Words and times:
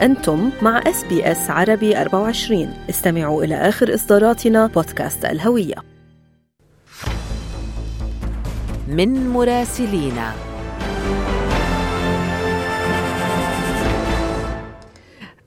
أنتم 0.00 0.50
مع 0.62 0.78
SBS 0.86 1.50
عربي 1.50 2.00
24 2.00 2.74
استمعوا 2.90 3.44
إلى 3.44 3.54
آخر 3.54 3.94
إصداراتنا 3.94 4.66
بودكاست 4.66 5.24
الهوية. 5.24 5.74
من 8.88 9.28
مراسلينا. 9.28 10.32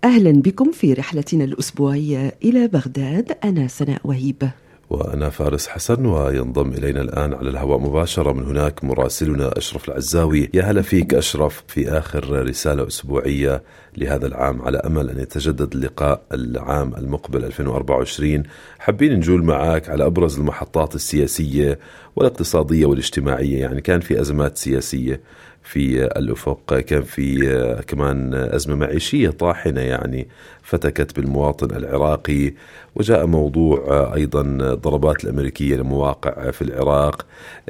أهلا 0.03 0.31
بكم 0.31 0.71
في 0.71 0.93
رحلتنا 0.93 1.43
الأسبوعية 1.43 2.35
إلى 2.43 2.67
بغداد. 2.67 3.37
أنا 3.43 3.67
سناء 3.67 4.01
وهيبة 4.03 4.51
وأنا 4.91 5.29
فارس 5.29 5.67
حسن 5.67 6.05
وينضم 6.05 6.69
إلينا 6.73 7.01
الآن 7.01 7.33
على 7.33 7.49
الهواء 7.49 7.79
مباشرة. 7.79 8.33
من 8.33 8.45
هناك 8.45 8.83
مراسلنا 8.83 9.57
أشرف 9.57 9.89
العزاوي. 9.89 10.49
يا 10.53 10.63
هلا 10.63 10.81
فيك 10.81 11.13
أشرف 11.13 11.63
في 11.67 11.89
آخر 11.89 12.47
رسالة 12.47 12.87
أسبوعية 12.87 13.63
لهذا 13.97 14.27
العام. 14.27 14.61
على 14.61 14.77
أمل 14.77 15.09
أن 15.09 15.19
يتجدد 15.19 15.73
اللقاء 15.75 16.21
العام 16.33 16.95
المقبل 16.95 17.45
2024 17.45 18.43
حابين 18.79 19.13
نجول 19.13 19.43
معك 19.43 19.89
على 19.89 20.05
أبرز 20.05 20.39
المحطات 20.39 20.95
السياسية 20.95 21.79
والاقتصادية 22.15 22.85
والاجتماعية. 22.85 23.59
يعني 23.59 23.81
كان 23.81 23.99
في 23.99 24.21
أزمات 24.21 24.57
سياسية. 24.57 25.21
في 25.63 26.05
الأفق 26.05 26.79
كان 26.79 27.01
في 27.01 27.83
كمان 27.87 28.33
أزمة 28.33 28.75
معيشية 28.75 29.29
طاحنة 29.29 29.81
يعني 29.81 30.27
فتكت 30.61 31.15
بالمواطن 31.15 31.75
العراقي. 31.75 32.53
وجاء 32.95 33.25
موضوع 33.25 34.11
أيضا 34.15 34.41
الضربات 34.41 35.23
الأمريكية 35.23 35.75
لمواقع 35.75 36.51
في 36.51 36.61
العراق. 36.61 37.25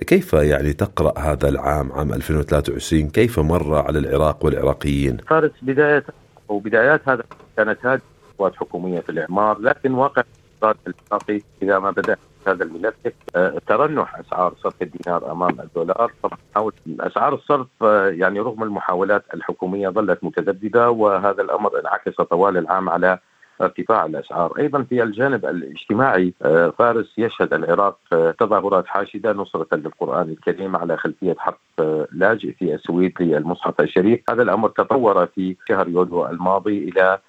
كيف 0.07 0.33
يعني 0.33 0.73
تقرأ 0.73 1.19
هذا 1.19 1.49
العام 1.49 1.91
عام 1.91 2.13
2023 2.13 3.09
كيف 3.09 3.39
مر 3.39 3.75
على 3.75 3.99
العراق 3.99 4.45
والعراقيين؟ 4.45 5.17
فارس 5.17 5.51
بدايه 5.61 6.05
وبدايات 6.49 7.09
هذا 7.09 7.23
كانت 7.57 7.85
هذه 7.85 8.01
قوات 8.37 8.55
حكوميه 8.55 8.99
في 8.99 9.09
الإعمار 9.09 9.59
لكن 9.59 9.93
واقع 9.93 10.23
الإقتصاد 10.63 10.76
العراقي 10.87 11.41
إذا 11.62 11.79
ما 11.79 11.91
بدأ 11.91 12.17
هذا 12.48 12.63
الملف 12.63 12.95
آه، 13.35 13.62
ترنح 13.67 14.20
أسعار 14.20 14.54
صرف 14.63 14.81
الدينار 14.81 15.31
أمام 15.31 15.59
الدولار. 15.59 16.12
أسعار 16.99 17.34
الصرف 17.34 17.67
آه، 17.81 18.07
يعني 18.07 18.40
رغم 18.40 18.63
المحاولات 18.63 19.23
الحكومية 19.34 19.89
ظلت 19.89 20.23
متذبذبه 20.23 20.89
وهذا 20.89 21.41
الأمر 21.41 21.79
انعكس 21.79 22.15
طوال 22.15 22.57
العام 22.57 22.89
على 22.89 23.20
ارتفاع 23.62 24.05
الأسعار، 24.05 24.54
أيضا 24.57 24.84
في 24.84 25.04
الجانب 25.04 25.45
الاجتماعي 25.45 26.34
آه، 26.41 26.73
فارس 26.79 27.13
يشهد 27.17 27.54
العراق 27.54 27.98
تظاهرات 28.39 28.87
حاشدة 28.87 29.34
نصرة 29.34 29.67
للقرآن 29.71 30.29
الكريم 30.29 30.76
على 30.76 30.98
خلفية 30.98 31.35
حرب 31.39 31.57
لاجئ 32.12 32.54
في 32.54 32.76
السويد 32.76 33.13
للمصحف 33.20 33.82
الشريف، 33.82 34.20
هذا 34.29 34.43
الأمر 34.43 34.70
تطور 34.70 35.26
في 35.26 35.55
شهر 35.70 35.87
يوليو 35.87 36.27
الماضي 36.27 36.77
إلى 36.89 37.20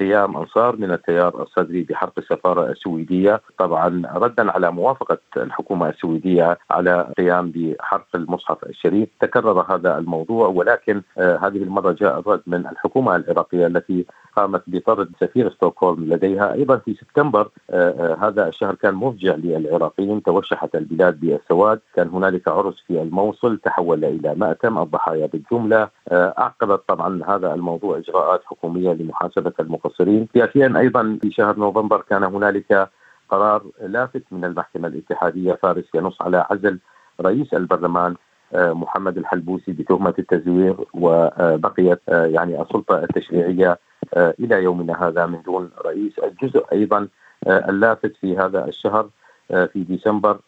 قيام 0.00 0.36
أنصار 0.36 0.76
من 0.76 0.90
التيار 0.90 1.42
الصدري 1.42 1.82
بحرق 1.82 2.12
السفارة 2.18 2.70
السويدية. 2.70 3.40
طبعا 3.58 4.02
ردا 4.14 4.50
على 4.50 4.70
موافقة 4.72 5.18
الحكومة 5.36 5.88
السويدية 5.88 6.58
على 6.70 7.06
القيام 7.08 7.52
بحرق 7.54 8.06
المصحف 8.14 8.64
الشريف. 8.64 9.08
تكرر 9.20 9.60
هذا 9.74 9.98
الموضوع 9.98 10.48
ولكن 10.48 11.02
آه، 11.18 11.36
هذه 11.36 11.56
المرة 11.56 11.92
جاء 11.92 12.18
الرد 12.18 12.42
من 12.46 12.66
الحكومة 12.66 13.16
العراقية 13.16 13.66
التي 13.66 14.06
قامت 14.36 14.62
بطرد 14.66 15.10
سفير 15.20 15.50
ستوكهولم 15.50 16.04
لديها. 16.04 16.52
أيضا 16.52 16.76
في 16.76 16.94
سبتمبر 16.94 17.48
آه، 17.70 17.90
آه، 17.90 18.28
هذا 18.28 18.48
الشهر 18.48 18.74
كان 18.74 18.94
مفجع 18.94 19.34
للعراقيين. 19.34 20.22
توشحت 20.22 20.74
البلاد 20.74 21.20
بالسواد. 21.20 21.80
كان 21.94 22.08
هنالك 22.08 22.48
عرس 22.48 22.84
في 22.86 23.02
الموصل 23.02 23.58
تحول 23.58 24.04
إلى 24.04 24.34
مأتم. 24.34 24.78
الضحايا 24.78 25.26
بالجملة 25.26 25.88
أعقبت 26.12 26.80
طبعا 26.88 27.20
هذا 27.28 27.54
الموضوع 27.54 27.98
إجراءات 27.98 28.42
حكومية 28.44 28.92
لمحاسبه 29.14 29.52
المقصرين. 29.60 30.28
سياسيا 30.32 30.74
أيضا 30.76 31.18
في 31.22 31.30
شهر 31.30 31.58
نوفمبر 31.58 32.00
كان 32.10 32.24
هنالك 32.24 32.88
قرار 33.28 33.62
لافت 33.80 34.22
من 34.30 34.44
المحكمة 34.44 34.88
الاتحادية 34.88 35.52
فارس 35.52 35.84
ينص 35.94 36.22
على 36.22 36.46
عزل 36.50 36.78
رئيس 37.20 37.54
البرلمان 37.54 38.14
آه، 38.54 38.72
محمد 38.72 39.18
الحلبوسي 39.18 39.72
بتهمة 39.72 40.14
التزوير 40.18 40.76
وبقيت 40.94 42.00
آه، 42.08 42.26
يعني 42.26 42.62
السلطة 42.62 42.98
التشريعية 43.04 43.78
آه، 44.14 44.34
إلى 44.40 44.62
يومنا 44.62 45.08
هذا 45.08 45.26
من 45.26 45.42
دون 45.42 45.70
رئيس. 45.84 46.18
الجزء 46.18 46.64
أيضا 46.72 47.08
اللافت 47.46 48.16
في 48.20 48.38
هذا 48.38 48.64
الشهر 48.68 49.08
في 49.48 49.84
ديسمبر 49.88 50.38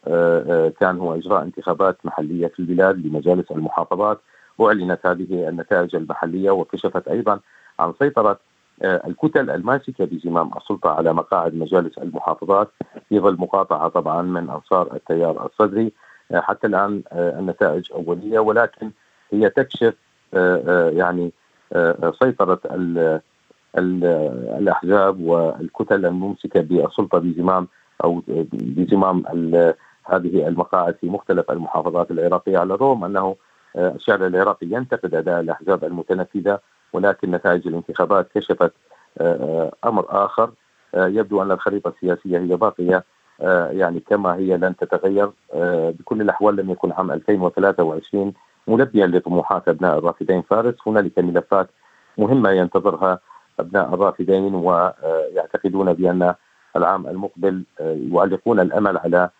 كان 0.80 0.98
هو 0.98 1.14
إجراء 1.14 1.42
انتخابات 1.42 1.96
محلية 2.04 2.46
في 2.46 2.60
البلاد 2.60 3.06
لمجالس 3.06 3.50
المحافظات 3.50 4.20
واعلنت 4.58 5.06
هذه 5.06 5.48
النتائج 5.48 5.96
المحلية 5.96 6.50
وكشفت 6.50 7.08
أيضا 7.08 7.40
عن 7.78 7.92
سيطرة 7.98 8.38
الكتل 8.84 9.50
الماسكة 9.50 10.04
بزمام 10.04 10.50
السلطة 10.56 10.90
على 10.90 11.12
مقاعد 11.12 11.54
مجالس 11.54 11.98
المحافظات 11.98 12.70
في 13.08 13.20
ظل 13.20 13.36
مقاطعة 13.40 13.88
طبعا 13.88 14.22
من 14.22 14.50
أنصار 14.50 14.94
التيار 14.94 15.46
الصدري. 15.46 15.92
آه، 16.32 16.40
حتى 16.40 16.66
الآن 16.66 17.02
آه، 17.12 17.38
النتائج 17.38 17.92
أولية 17.92 18.38
ولكن 18.38 18.90
هي 19.32 19.50
تكشف 19.50 19.94
يعني 20.92 21.32
سيطرة 22.22 22.60
الأحزاب 24.58 25.20
والكتل 25.20 26.06
الممسكة 26.06 26.60
بالسلطة 26.60 27.18
بزمام 27.18 27.68
أو 28.04 28.22
بزمام 28.52 29.24
هذه 30.04 30.48
المقاعد 30.48 30.96
في 31.00 31.08
مختلف 31.08 31.50
المحافظات 31.50 32.10
العراقية. 32.10 32.58
على 32.58 32.74
الرغم 32.74 33.04
أنه 33.04 33.36
الشارع 33.76 34.26
العراقي 34.26 34.66
ينتقد 34.66 35.14
أداء 35.14 35.40
الأحزاب 35.40 35.84
المتنفذة 35.84 36.60
ولكن 36.92 37.30
نتائج 37.30 37.68
الانتخابات 37.68 38.28
كشفت 38.34 38.72
آه، 39.18 39.72
آه، 39.80 39.88
أمر 39.88 40.06
آخر. 40.08 40.50
آه، 40.94 41.06
يبدو 41.06 41.42
أن 41.42 41.50
الخريطة 41.50 41.88
السياسية 41.88 42.38
هي 42.38 42.56
باقية 42.56 43.04
يعني 43.70 44.00
كما 44.00 44.34
هي 44.34 44.56
لن 44.56 44.76
تتغير. 44.76 45.30
بكل 45.98 46.20
الأحوال 46.20 46.56
لم 46.56 46.70
يكن 46.70 46.92
عام 46.92 47.10
2023 47.10 48.32
ملبيا 48.66 49.06
لطموحات 49.06 49.68
أبناء 49.68 49.98
الرافدين 49.98 50.42
فارس. 50.42 50.74
هنالك 50.86 51.18
ملفات 51.18 51.68
مهمة 52.18 52.50
ينتظرها 52.50 53.18
أبناء 53.60 53.94
الرافدين 53.94 54.54
ويعتقدون 54.54 55.92
بأن 55.92 56.34
العام 56.76 57.06
المقبل 57.06 57.64
يعلقون 57.80 58.60
الأمل 58.60 58.98
على 58.98 59.30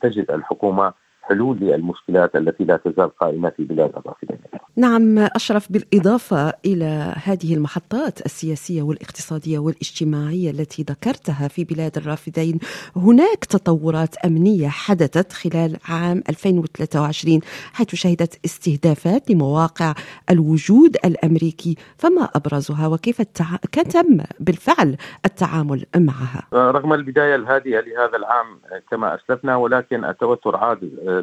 تجد 0.00 0.30
الحكومة 0.30 0.92
حلول 1.22 1.56
للمشكلات 1.56 2.36
التي 2.36 2.64
لا 2.64 2.76
تزال 2.76 3.16
قائمة 3.16 3.50
في 3.50 3.64
بلاد 3.64 3.92
الرافدين. 3.96 4.38
نعم 4.78 5.18
أشرف 5.18 5.72
بالإضافة 5.72 6.52
إلى 6.66 7.14
هذه 7.24 7.54
المحطات 7.54 8.26
السياسية 8.26 8.82
والاقتصادية 8.82 9.58
والاجتماعية 9.58 10.50
التي 10.50 10.82
ذكرتها 10.82 11.48
في 11.48 11.64
بلاد 11.64 11.96
الرافدين، 11.96 12.58
هناك 12.96 13.44
تطورات 13.44 14.16
أمنية 14.16 14.68
حدثت 14.68 15.32
خلال 15.32 15.76
عام 15.88 16.22
2023 16.28 17.40
حيث 17.72 17.94
شهدت 17.94 18.44
استهدافات 18.44 19.30
لمواقع 19.30 19.94
الوجود 20.30 20.96
الأمريكي، 21.04 21.76
فما 21.98 22.28
أبرزها 22.34 22.86
وكيف 22.86 23.20
التع... 23.20 23.56
تم 23.72 24.18
بالفعل 24.40 24.96
التعامل 25.24 25.84
معها؟ 25.96 26.42
رغم 26.54 26.92
البداية 26.92 27.34
الهادئة 27.34 27.80
لهذا 27.80 28.16
العام 28.16 28.60
كما 28.90 29.14
أسلفنا 29.14 29.56
ولكن 29.56 30.04
التوتر 30.04 30.56
عاد 30.56 30.78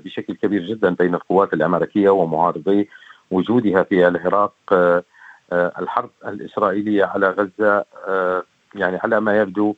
بشكل 0.06 0.36
كبير 0.36 0.62
جدا 0.66 0.90
بين 0.90 1.16
القوات 1.16 1.54
الأمريكية 1.54 2.10
ومعارضي 2.10 2.90
وجودها 3.34 3.84
في 3.84 4.08
العراق 4.08 4.54
آه، 4.72 5.04
آه، 5.52 5.72
الحرب 5.80 6.10
الإسرائيلية 6.28 7.06
على 7.06 7.30
غزة 7.30 7.86
آه، 8.08 8.44
يعني 8.76 8.98
على 9.04 9.20
ما 9.20 9.38
يبدو 9.42 9.76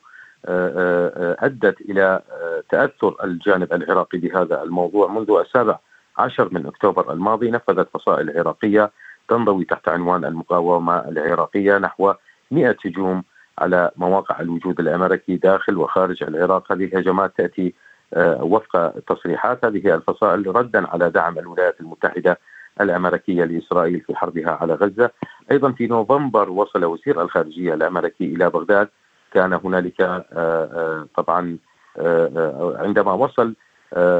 أدت 0.48 1.80
إلى 1.80 2.20
تأثر 2.70 3.16
الجانب 3.24 3.72
العراقي 3.72 4.18
بهذا 4.18 4.62
الموضوع. 4.62 5.08
منذ 5.08 5.30
السابع 5.30 5.78
عشر 6.18 6.48
من 6.52 6.66
أكتوبر 6.66 7.12
الماضي 7.12 7.50
نفذت 7.50 7.88
فصائل 7.94 8.38
عراقية 8.38 8.90
تنضوي 9.28 9.64
تحت 9.64 9.88
عنوان 9.88 10.24
المقاومة 10.24 10.98
العراقية 11.08 11.78
نحو 11.78 12.12
100 12.50 12.76
هجوم 12.84 13.24
على 13.58 13.90
مواقع 13.96 14.40
الوجود 14.40 14.80
الأمريكي 14.80 15.36
داخل 15.36 15.76
وخارج 15.76 16.22
العراق، 16.22 16.72
هذه 16.72 16.84
الهجمات 16.84 17.32
تأتي 17.36 17.74
آه، 18.14 18.44
وفق 18.44 18.90
تصريحات. 19.08 19.64
هذه 19.64 19.94
الفصائل 19.94 20.56
ردا 20.56 20.88
على 20.88 21.10
دعم 21.10 21.38
الولايات 21.38 21.80
المتحدة 21.80 22.38
الأمريكية 22.80 23.44
لإسرائيل 23.44 24.00
في 24.00 24.16
حربها 24.16 24.50
على 24.50 24.74
غزة. 24.74 25.10
أيضا 25.50 25.72
في 25.72 25.86
نوفمبر 25.86 26.50
وصل 26.50 26.84
وزير 26.84 27.22
الخارجية 27.22 27.74
الأمريكي 27.74 28.24
إلى 28.24 28.50
بغداد. 28.50 28.88
كان 29.32 29.52
هنالك 29.52 30.00
آه، 30.00 30.24
آه، 30.32 31.06
طبعا 31.16 31.58
عندما 32.78 33.12
وصل 33.12 33.54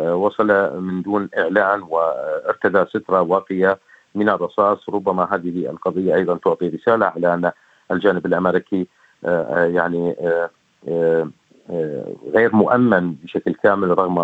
وصل 0.08 0.81
من 0.82 1.03
دون 1.03 1.29
إعلان 1.38 1.82
وارتدى 1.82 2.85
سترة 2.85 3.20
واقية 3.20 3.79
من 4.14 4.29
الرصاص. 4.29 4.88
ربما 4.88 5.29
هذه 5.35 5.70
القضية 5.70 6.14
أيضا 6.14 6.37
تعطي 6.44 6.69
رسالة 6.69 7.06
على 7.06 7.35
أن 7.35 7.50
الجانب 7.91 8.26
الأمريكي 8.26 8.87
يعني 9.76 10.17
غير 12.35 12.55
مؤمن 12.56 13.14
بشكل 13.14 13.55
كامل 13.55 13.99
رغم 13.99 14.19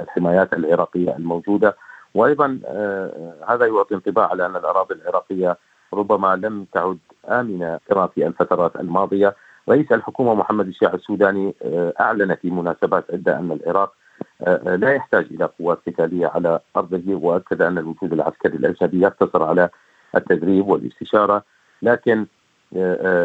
الحمايات 0.00 0.52
العراقية 0.52 1.16
الموجودة. 1.16 1.76
وأيضا 2.14 2.60
آه، 2.66 3.34
هذا 3.48 3.66
يعطي 3.66 3.94
انطباع 3.94 4.30
على 4.30 4.46
أن 4.46 4.56
الأراضي 4.56 4.94
العراقية 4.94 5.56
ربما 5.94 6.36
لم 6.36 6.66
تعد 6.72 6.98
آمنة 7.28 7.80
كما 7.88 8.06
في 8.06 8.26
الفترات 8.26 8.76
الماضية. 8.76 9.34
رئيس 9.68 9.92
الحكومة 9.92 10.34
محمد 10.34 10.66
الشيع 10.66 10.94
السوداني 10.94 11.54
أعلن 12.00 12.34
في 12.34 12.50
مناسبات 12.50 13.04
عدة 13.12 13.38
أن 13.38 13.52
العراق 13.52 13.92
لا 14.64 14.94
يحتاج 14.94 15.26
إلى 15.30 15.44
قوات 15.58 15.78
قتالية 15.86 16.26
على 16.26 16.60
أرضه 16.76 17.02
وأكد 17.14 17.62
أن 17.62 17.78
الوجود 17.78 18.12
العسكري 18.12 18.56
الاجنبي 18.56 19.00
يقتصر 19.00 19.42
على 19.42 19.68
التدريب 20.16 20.68
والاستشارة. 20.68 21.42
لكن 21.82 22.26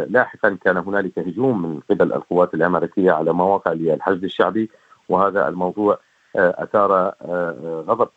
لاحقا 0.10 0.58
كان 0.66 0.78
هنالك 0.78 1.20
هجوم 1.20 1.62
من 1.62 1.80
قبل 1.90 2.14
القوات 2.14 2.54
الأمريكية 2.54 3.12
على 3.12 3.34
مواقع 3.34 3.74
للحشد 3.74 4.24
الشعبي 4.24 4.70
وهذا 5.10 5.48
الموضوع 5.48 6.00
أثار 6.36 7.14
غضب 7.88 8.10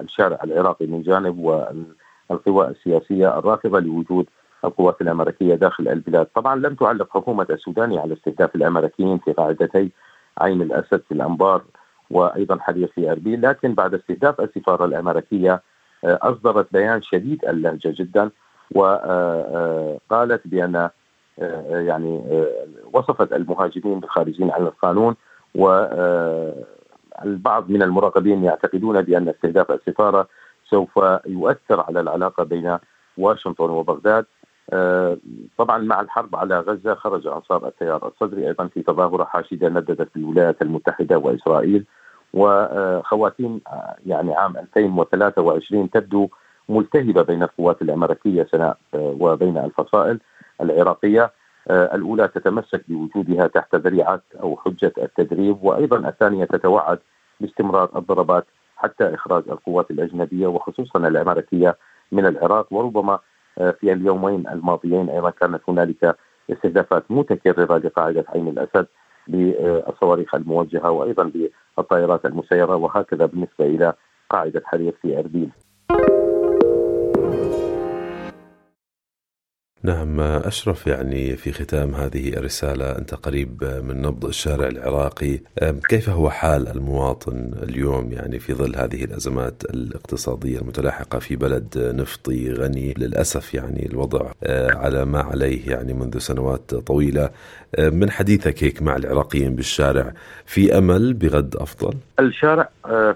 الشارع 0.00 0.38
العراقي 0.44 0.86
من 0.86 1.02
جانب 1.02 1.38
والقوى 1.38 2.68
السياسية 2.68 3.38
الرافضه 3.38 3.80
لوجود 3.80 4.26
القوات 4.64 5.00
الأمريكية 5.00 5.54
داخل 5.54 5.88
البلاد، 5.88 6.26
طبعا 6.34 6.56
لم 6.56 6.74
تعلق 6.74 7.08
حكومة 7.10 7.46
السودان 7.50 7.98
على 7.98 8.14
استهداف 8.14 8.54
الأمريكيين 8.54 9.18
في 9.18 9.32
قاعدتي 9.32 9.90
عين 10.38 10.62
الأسد 10.62 11.02
في 11.08 11.14
الأنبار 11.14 11.62
وأيضا 12.10 12.58
حرير 12.58 12.92
في 12.94 13.10
أربيل، 13.10 13.42
لكن 13.42 13.74
بعد 13.74 13.94
استهداف 13.94 14.40
السفارة 14.40 14.84
الأمريكية 14.84 15.62
أصدرت 16.04 16.66
بيان 16.72 17.02
شديد 17.02 17.44
اللهجة 17.44 17.94
جدا 17.98 18.30
وقالت 18.74 20.40
بأن 20.44 20.90
يعني 21.68 22.20
وصفت 22.92 23.32
المهاجمين 23.32 24.00
بالخارجين 24.00 24.50
عن 24.50 24.62
القانون 24.62 25.16
والبعض 27.20 27.70
من 27.70 27.82
المراقبين 27.82 28.44
يعتقدون 28.44 29.02
بأن 29.02 29.28
استهداف 29.28 29.70
السفارة 29.70 30.28
سوف 30.70 31.00
يؤثر 31.26 31.80
على 31.80 32.00
العلاقة 32.00 32.44
بين 32.44 32.78
واشنطن 33.18 33.70
وبغداد. 33.70 34.26
طبعا 35.58 35.78
مع 35.78 36.00
الحرب 36.00 36.36
على 36.36 36.60
غزة 36.60 36.94
خرج 36.94 37.26
أنصار 37.26 37.66
التيار 37.66 38.08
الصدري 38.08 38.48
أيضا 38.48 38.66
في 38.66 38.82
تظاهرة 38.82 39.24
حاشدة 39.24 39.68
نددت 39.68 40.08
بالولايات 40.14 40.62
المتحدة 40.62 41.18
وإسرائيل 41.18 41.84
وخواتيم 42.34 43.60
يعني 44.06 44.34
عام 44.34 44.56
2023 44.56 45.90
تبدو 45.90 46.28
ملتهبة 46.68 47.22
بين 47.22 47.42
القوات 47.42 47.82
الأمريكية 47.82 48.46
سناء 48.50 48.76
وبين 48.94 49.58
الفصائل 49.58 50.20
العراقية. 50.60 51.32
الأولى 51.70 52.28
تتمسك 52.28 52.84
بوجودها 52.88 53.46
تحت 53.46 53.74
ذريعه 53.74 54.20
أو 54.42 54.56
حجة 54.56 54.92
التدريب 54.98 55.56
وأيضا 55.62 56.08
الثانية 56.08 56.44
تتوعد 56.44 56.98
باستمرار 57.40 57.90
الضربات 57.96 58.46
حتى 58.76 59.14
إخراج 59.14 59.42
القوات 59.48 59.90
الأجنبية 59.90 60.46
وخصوصا 60.46 60.98
الأمريكية 61.08 61.76
من 62.12 62.26
العراق 62.26 62.72
وربما 62.72 63.18
في 63.56 63.92
اليومين 63.92 64.48
الماضيين 64.48 65.08
أيضا 65.10 65.30
كانت 65.30 65.60
هنالك 65.68 66.16
استهدافات 66.52 67.04
متكررة 67.10 67.78
لقاعدة 67.78 68.24
عين 68.28 68.48
الأسد 68.48 68.86
بالصواريخ 69.28 70.34
الموجهة 70.34 70.90
وأيضا 70.90 71.32
بالطائرات 71.76 72.26
المسيرة 72.26 72.76
وهكذا 72.76 73.26
بالنسبة 73.26 73.66
إلى 73.66 73.92
قاعدة 74.30 74.62
حرير 74.64 74.94
في 75.02 75.18
اربيل. 75.18 75.50
نعم 79.84 80.20
أشرف 80.20 80.86
يعني 80.86 81.36
في 81.36 81.52
ختام 81.52 81.94
هذه 81.94 82.28
الرسالة. 82.28 82.98
أنت 82.98 83.14
قريب 83.14 83.64
من 83.64 84.02
نبض 84.02 84.24
الشارع 84.24 84.68
العراقي. 84.68 85.40
كيف 85.88 86.08
هو 86.08 86.30
حال 86.30 86.68
المواطن 86.68 87.50
اليوم 87.62 88.12
يعني 88.12 88.38
في 88.38 88.54
ظل 88.54 88.76
هذه 88.76 89.04
الأزمات 89.04 89.64
الاقتصادية 89.64 90.58
المتلاحقة 90.58 91.18
في 91.18 91.36
بلد 91.36 91.66
نفطي 91.76 92.52
غني؟ 92.52 92.94
للأسف 92.98 93.54
يعني 93.54 93.86
الوضع 93.86 94.30
على 94.74 95.04
ما 95.04 95.20
عليه 95.20 95.70
يعني 95.70 95.92
منذ 95.92 96.18
سنوات 96.18 96.74
طويلة. 96.74 97.30
من 97.78 98.10
حديثك 98.10 98.64
هيك 98.64 98.82
مع 98.82 98.96
العراقيين 98.96 99.54
بالشارع 99.54 100.12
في 100.46 100.78
أمل 100.78 101.14
بغد 101.14 101.56
أفضل؟ 101.56 101.94
الشارع 102.20 102.68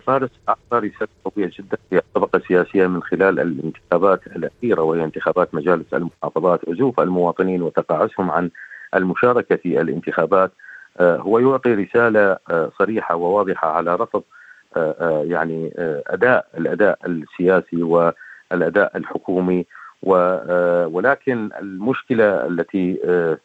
فارس 0.07 0.31
أعطى 0.49 0.87
رسالة 0.87 1.09
قوية 1.25 1.51
جدا 1.59 1.77
في 1.91 1.99
الطبقة 1.99 2.37
السياسية 2.37 2.87
من 2.87 3.03
خلال 3.03 3.41
الانتخابات 3.41 4.21
الأخيرة 4.27 4.83
وهي 4.83 5.05
انتخابات 5.05 5.55
مجالس 5.55 5.95
المحافظات. 5.95 6.56
عزوف 6.69 7.01
المواطنين 7.01 7.63
وتقاعسهم 7.63 8.31
عن 8.31 8.51
المشاركة 8.95 9.57
في 9.57 9.81
الانتخابات. 9.81 10.53
هو 11.01 11.39
يعطي 11.39 11.75
رسالة 11.75 12.37
صريحة 12.79 13.15
وواضحة 13.15 13.69
على 13.69 13.95
رفض 13.95 14.23
يعني 15.07 15.73
أداء 16.07 16.47
الأداء 16.59 16.99
السياسي 17.07 17.83
والأداء 17.83 18.97
الحكومي. 18.97 19.67
ولكن 20.03 21.51
المشكلة 21.61 22.47
التي 22.47 22.99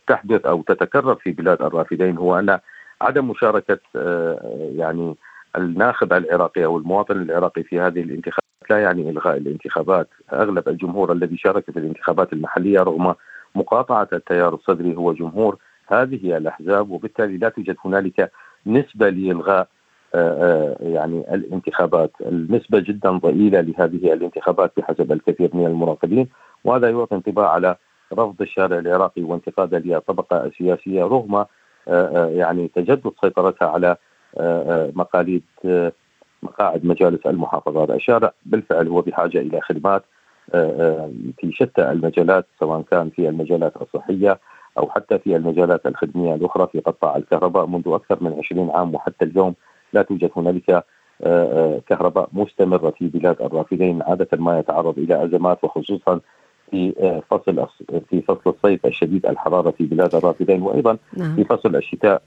تحدث 0.07 0.45
أو 0.45 0.61
تتكرر 0.61 1.15
في 1.15 1.31
بلاد 1.31 1.61
الرافدين 1.61 2.17
هو 2.17 2.39
أن 2.39 2.59
عدم 3.01 3.29
مشاركة 3.29 3.79
يعني 4.75 5.15
الناخب 5.57 6.13
العراقي 6.13 6.65
أو 6.65 6.77
المواطن 6.77 7.21
العراقي 7.21 7.63
في 7.63 7.79
هذه 7.79 8.01
الانتخابات 8.01 8.40
لا 8.71 8.77
يعني 8.77 9.09
إلغاء 9.09 9.37
الانتخابات، 9.37 10.07
أغلب 10.33 10.69
الجمهور 10.69 11.11
الذي 11.11 11.37
شارك 11.37 11.71
في 11.71 11.79
الانتخابات 11.79 12.33
المحلية 12.33 12.79
رغم 12.79 13.15
مقاطعة 13.55 14.07
التيار 14.13 14.53
الصدري 14.53 14.95
هو 14.95 15.13
جمهور 15.13 15.57
هذه 15.87 16.37
الأحزاب 16.37 16.91
وبالتالي 16.91 17.37
لا 17.37 17.49
توجد 17.49 17.75
هنالك 17.85 18.31
نسبة 18.67 19.09
لإلغاء 19.09 19.67
يعني 20.79 21.33
الانتخابات. 21.35 22.11
النسبة 22.21 22.79
جدا 22.79 23.11
ضئيلة 23.11 23.61
لهذه 23.61 24.13
الانتخابات 24.13 24.71
بحسب 24.77 25.11
الكثير 25.11 25.49
من 25.53 25.65
المراقبين 25.65 26.27
وهذا 26.63 26.89
يعطي 26.89 27.15
انطباع 27.15 27.49
على 27.49 27.75
رفض 28.13 28.41
الشارع 28.41 28.79
العراقي 28.79 29.23
وانتقاده 29.23 29.77
للطبقة 29.77 30.45
السياسية 30.45 31.03
رغم 31.03 31.45
يعني 32.39 32.67
تجدد 32.75 33.11
سيطرتها 33.21 33.67
على 33.67 33.95
مقاليد 34.95 35.43
مقاعد 36.43 36.85
مجالس 36.85 37.25
المحافظات. 37.25 37.89
الشارع 37.89 38.31
بالفعل 38.45 38.87
هو 38.87 39.01
بحاجة 39.01 39.37
إلى 39.37 39.61
خدمات 39.61 40.03
في 41.37 41.51
شتى 41.51 41.91
المجالات 41.91 42.45
سواء 42.59 42.81
كان 42.81 43.09
في 43.09 43.29
المجالات 43.29 43.73
الصحية 43.81 44.39
أو 44.77 44.89
حتى 44.89 45.19
في 45.19 45.35
المجالات 45.35 45.85
الخدمية 45.85 46.35
الأخرى 46.35 46.67
في 46.71 46.79
قطاع 46.79 47.15
الكهرباء. 47.17 47.65
منذ 47.65 47.83
أكثر 47.87 48.23
من 48.23 48.35
20 48.45 48.71
عام 48.71 48.95
وحتى 48.95 49.25
اليوم 49.25 49.53
لا 49.93 50.01
توجد 50.01 50.31
هنالك 50.37 50.83
كهرباء 51.87 52.29
مستمرة 52.33 52.89
في 52.89 53.07
بلاد 53.07 53.41
الرافدين 53.41 54.01
عادة 54.01 54.27
ما 54.37 54.59
يتعرض 54.59 54.99
إلى 54.99 55.25
أزمات 55.25 55.63
وخصوصا 55.63 56.19
في 56.71 56.93
فصل 57.31 57.67
في 58.09 58.21
فصل 58.21 58.41
الصيف 58.49 58.85
الشديد 58.85 59.25
الحرارة 59.25 59.71
في 59.71 59.83
بلاد 59.85 60.15
الرافدين. 60.15 60.61
وأيضا 60.61 60.97
نعم. 61.17 61.35
في 61.35 61.43
فصل 61.43 61.75
الشتاء 61.75 62.21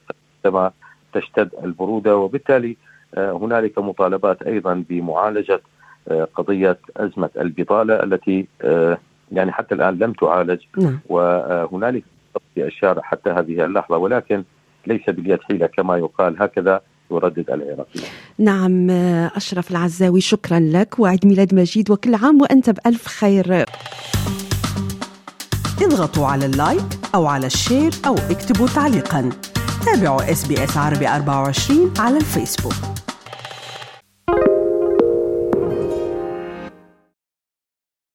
عندما 0.45 0.71
تشتد 1.13 1.51
البرودة 1.65 2.17
وبالتالي 2.17 2.77
هنالك 3.17 3.79
مطالبات 3.79 4.43
أيضا 4.43 4.85
بمعالجة 4.89 5.61
قضية 6.35 6.79
أزمة 6.97 7.31
البطالة 7.37 8.03
التي 8.03 8.47
يعني 9.33 9.53
حتى 9.53 9.75
الآن 9.75 9.99
لم 9.99 10.13
تعالج. 10.13 10.61
نعم. 10.77 10.99
وهنالك 11.09 12.05
في 12.55 12.65
الشارع 12.65 13.03
حتى 13.03 13.31
هذه 13.31 13.65
اللحظة 13.65 13.97
ولكن 13.97 14.45
ليس 14.87 15.11
باليد 15.11 15.39
حيلة 15.43 15.67
كما 15.67 15.97
يقال 15.97 16.43
هكذا 16.43 16.81
يردد 17.11 17.51
العراقيين 17.51 18.05
نعم 18.39 18.91
أشرف 19.37 19.71
العزاوي 19.71 20.21
شكرا 20.21 20.61
لك. 20.61 20.99
وعيد 20.99 21.27
ميلاد 21.27 21.55
مجيد 21.55 21.91
وكل 21.91 22.15
عام 22.15 22.43
وأنت 22.43 22.71
بألف 22.71 23.07
خير. 23.07 23.65
اضغطوا 25.83 26.27
على 26.27 26.47
ال 26.47 26.54
like 26.54 26.85
أو 27.15 27.27
على 27.27 27.47
ال 27.47 27.54
share 27.54 27.93
أو 28.07 28.15
اكتبوا 28.15 28.67
تعليقا. 28.67 29.31
تابعوا 29.87 30.31
SBS 30.31 30.77
عربي 30.77 31.09
24 31.09 31.95
على 31.99 32.17
الفيسبوك. 32.17 32.94